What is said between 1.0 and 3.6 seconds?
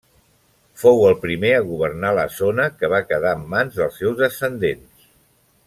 el primer a governar la zona que va quedar en